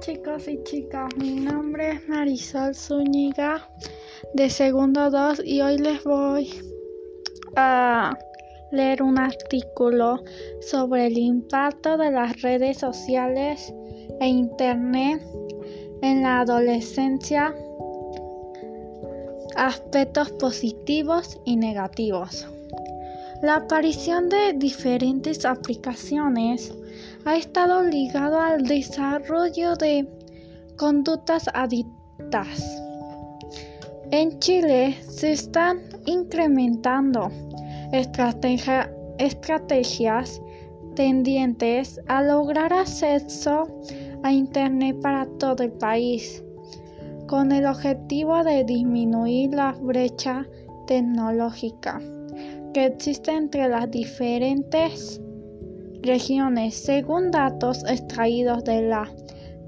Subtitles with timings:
[0.00, 3.68] Chicos y chicas, mi nombre es Marisol Zúñiga
[4.34, 6.50] de segundo 2 y hoy les voy
[7.56, 8.16] a
[8.72, 10.24] leer un artículo
[10.62, 13.72] sobre el impacto de las redes sociales
[14.20, 15.22] e internet
[16.00, 17.54] en la adolescencia,
[19.56, 22.46] aspectos positivos y negativos.
[23.42, 26.72] La aparición de diferentes aplicaciones
[27.24, 30.08] ha estado ligado al desarrollo de
[30.76, 32.80] conductas adictas.
[34.10, 37.30] En Chile se están incrementando
[39.18, 40.42] estrategias
[40.94, 43.68] tendientes a lograr acceso
[44.22, 46.42] a Internet para todo el país,
[47.26, 50.46] con el objetivo de disminuir la brecha
[50.86, 52.00] tecnológica
[52.74, 55.20] que existe entre las diferentes
[56.02, 59.10] regiones, según datos extraídos de la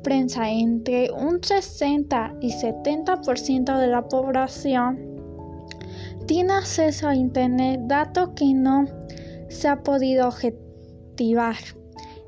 [0.03, 5.15] prensa, entre un 60 y 70% de la población
[6.27, 8.87] tiene acceso a Internet, dato que no
[9.49, 11.57] se ha podido objetivar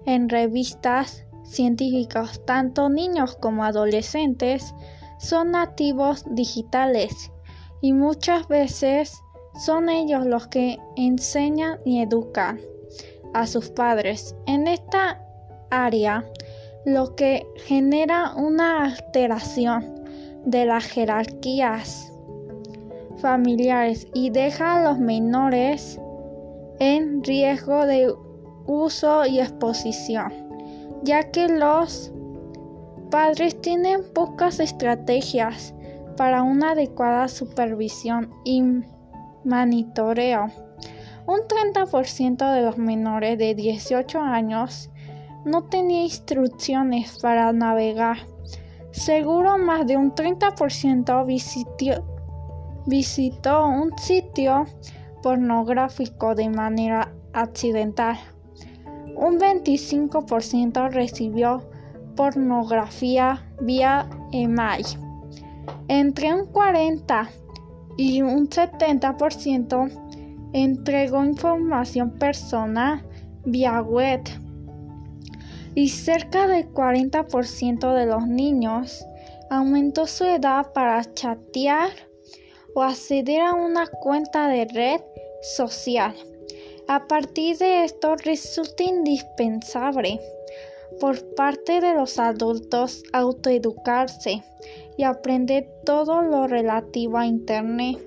[0.05, 2.41] en revistas científicas.
[2.45, 4.75] Tanto niños como adolescentes
[5.19, 7.31] son nativos digitales
[7.81, 9.19] y muchas veces
[9.65, 12.61] son ellos los que enseñan y educan
[13.35, 14.35] a sus padres.
[14.47, 15.21] En esta
[15.71, 16.25] área,
[16.85, 20.05] lo que genera una alteración
[20.45, 22.13] de las jerarquías
[23.19, 25.99] familiares y deja a los menores
[26.79, 28.15] en riesgo de
[28.67, 30.33] uso y exposición,
[31.03, 32.13] ya que los
[33.11, 35.75] padres tienen pocas estrategias
[36.17, 38.63] para una adecuada supervisión y
[39.45, 40.66] monitoreo.
[41.27, 44.91] Un 30% de los menores de 18 años
[45.45, 48.19] no tenía instrucciones para navegar.
[48.93, 51.27] Seguro más de un 30%
[52.87, 54.67] visitó, un sitio
[55.23, 58.17] pornográfico de manera accidental.
[59.17, 61.69] Un 25% recibió
[62.15, 64.87] pornografía vía email.
[65.89, 67.29] Entre un 40
[67.97, 70.06] y un 70%
[70.57, 73.03] entregó información personal
[73.45, 74.23] vía web
[75.75, 79.05] y cerca del 40% de los niños
[79.51, 81.91] aumentó su edad para chatear
[82.75, 85.01] o acceder a una cuenta de red
[85.57, 86.15] social.
[86.89, 90.19] A partir de esto resulta indispensable
[90.99, 94.43] por parte de los adultos autoeducarse
[94.97, 97.99] y aprender todo lo relativo a Internet,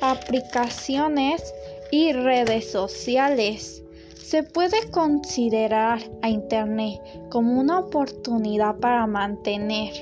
[0.00, 1.42] aplicaciones
[1.90, 3.84] y redes sociales.
[4.14, 9.92] Se puede considerar a Internet como una oportunidad para mantener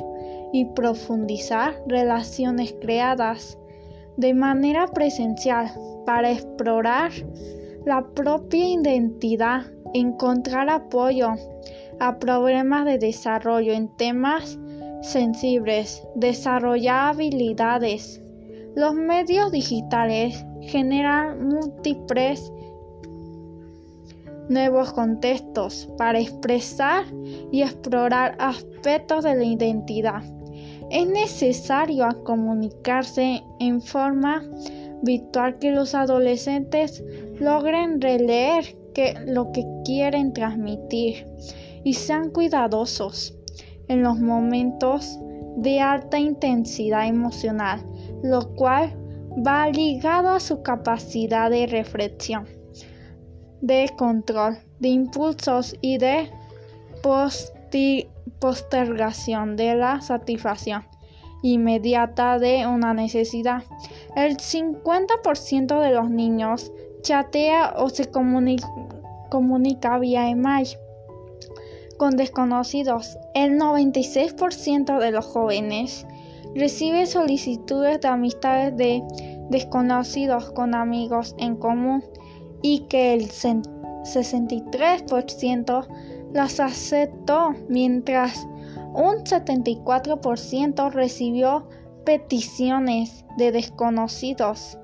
[0.52, 3.58] y profundizar relaciones creadas
[4.16, 5.70] de manera presencial
[6.04, 7.12] para explorar
[7.86, 9.62] la propia identidad,
[9.94, 11.34] encontrar apoyo
[12.00, 14.58] a problemas de desarrollo en temas
[15.02, 18.20] sensibles, desarrollar habilidades.
[18.78, 22.52] Los medios digitales generan múltiples
[24.48, 27.04] nuevos contextos para expresar
[27.50, 30.22] y explorar aspectos de la identidad.
[30.92, 34.44] Es necesario comunicarse en forma
[35.02, 37.02] virtual que los adolescentes
[37.40, 38.76] logren releer
[39.26, 41.26] lo que quieren transmitir
[41.82, 43.36] y sean cuidadosos
[43.88, 45.18] en los momentos
[45.56, 47.84] de alta intensidad emocional,
[48.22, 48.96] lo cual
[49.46, 52.46] va ligado a su capacidad de reflexión,
[53.60, 56.30] de control, de impulsos y de
[58.40, 60.84] postergación de la satisfacción
[61.42, 63.62] inmediata de una necesidad.
[64.16, 68.68] El 50% de los niños chatea o se comunica,
[69.30, 70.68] comunica vía email
[71.96, 73.18] con desconocidos.
[73.34, 76.06] El 96% de los jóvenes
[76.54, 79.02] recibe solicitudes de amistades de
[79.50, 82.02] desconocidos con amigos en común
[82.62, 85.86] y que el 63%
[86.32, 88.46] las aceptó, mientras
[88.94, 91.68] un 74% recibió
[92.04, 94.78] peticiones de desconocidos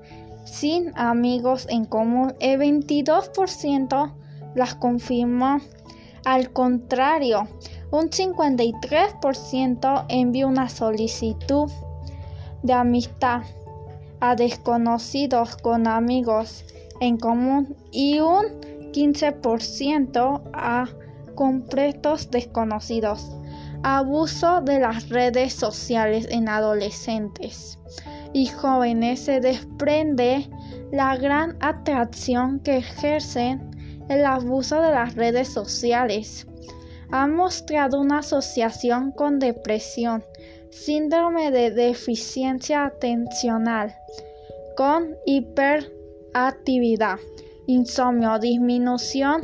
[0.45, 2.33] sin amigos en común.
[2.39, 4.13] El 22%
[4.55, 5.59] las confirmó.
[6.23, 7.47] Al contrario,
[7.95, 11.71] un 53% envió una solicitud
[12.61, 13.43] de amistad
[14.19, 16.65] a desconocidos con amigos
[16.99, 18.45] en común y un
[18.91, 20.89] 15% a
[21.35, 23.31] completos desconocidos.
[23.83, 27.77] abuso de las redes sociales en adolescentes
[28.33, 30.49] y jóvenes se desprende
[30.91, 33.69] la gran atracción que ejercen
[34.09, 36.47] el abuso de las redes sociales.
[37.11, 40.23] Ha mostrado una asociación con depresión,
[40.69, 43.95] síndrome de deficiencia atencional,
[44.75, 47.19] con hiperactividad,
[47.67, 49.43] insomnio, disminución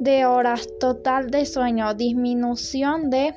[0.00, 3.34] de horas total de sueño, disminución de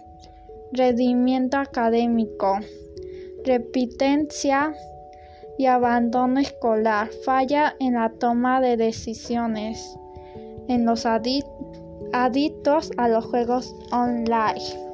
[0.71, 2.59] rendimiento académico,
[3.43, 4.73] repitencia
[5.57, 9.97] y abandono escolar, falla en la toma de decisiones
[10.67, 11.05] en los
[12.13, 14.91] adictos a los juegos online.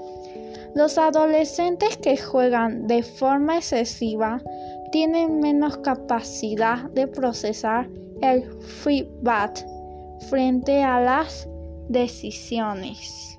[0.75, 4.41] Los adolescentes que juegan de forma excesiva
[4.91, 7.89] tienen menos capacidad de procesar
[8.21, 9.65] el feedback
[10.29, 11.47] frente a las
[11.89, 13.36] decisiones.